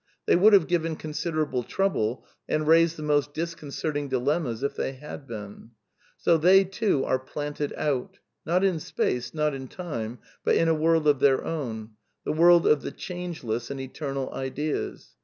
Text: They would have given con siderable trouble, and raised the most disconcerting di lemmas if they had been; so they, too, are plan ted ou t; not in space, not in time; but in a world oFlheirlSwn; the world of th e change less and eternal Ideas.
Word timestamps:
They 0.25 0.35
would 0.35 0.53
have 0.53 0.65
given 0.65 0.95
con 0.95 1.11
siderable 1.11 1.63
trouble, 1.63 2.25
and 2.49 2.67
raised 2.67 2.97
the 2.97 3.03
most 3.03 3.35
disconcerting 3.35 4.09
di 4.09 4.15
lemmas 4.17 4.63
if 4.63 4.75
they 4.75 4.93
had 4.93 5.27
been; 5.27 5.73
so 6.17 6.37
they, 6.39 6.63
too, 6.63 7.05
are 7.05 7.19
plan 7.19 7.53
ted 7.53 7.71
ou 7.79 8.09
t; 8.11 8.17
not 8.43 8.63
in 8.63 8.79
space, 8.79 9.31
not 9.35 9.53
in 9.53 9.67
time; 9.67 10.17
but 10.43 10.55
in 10.55 10.67
a 10.67 10.73
world 10.73 11.05
oFlheirlSwn; 11.05 11.89
the 12.25 12.33
world 12.33 12.65
of 12.65 12.81
th 12.81 12.91
e 12.95 12.97
change 12.97 13.43
less 13.43 13.69
and 13.69 13.79
eternal 13.79 14.33
Ideas. 14.33 15.09